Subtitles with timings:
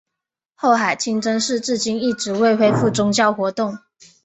[0.55, 3.77] 后海清真寺至今一直未恢复宗教活动。